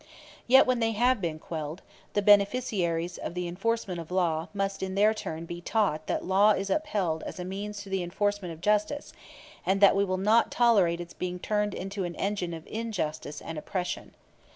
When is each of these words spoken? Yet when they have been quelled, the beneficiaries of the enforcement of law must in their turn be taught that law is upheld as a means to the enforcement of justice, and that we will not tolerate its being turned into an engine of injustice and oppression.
Yet 0.47 0.65
when 0.65 0.79
they 0.79 0.93
have 0.93 1.21
been 1.21 1.37
quelled, 1.37 1.83
the 2.13 2.23
beneficiaries 2.23 3.19
of 3.19 3.35
the 3.35 3.47
enforcement 3.47 3.99
of 3.99 4.09
law 4.09 4.47
must 4.51 4.81
in 4.81 4.95
their 4.95 5.13
turn 5.13 5.45
be 5.45 5.61
taught 5.61 6.07
that 6.07 6.25
law 6.25 6.53
is 6.53 6.71
upheld 6.71 7.21
as 7.21 7.39
a 7.39 7.45
means 7.45 7.83
to 7.83 7.89
the 7.89 8.01
enforcement 8.01 8.51
of 8.51 8.61
justice, 8.61 9.13
and 9.63 9.79
that 9.79 9.95
we 9.95 10.03
will 10.03 10.17
not 10.17 10.49
tolerate 10.49 11.01
its 11.01 11.13
being 11.13 11.37
turned 11.37 11.75
into 11.75 12.03
an 12.03 12.15
engine 12.15 12.55
of 12.55 12.65
injustice 12.65 13.41
and 13.41 13.59
oppression. 13.59 14.15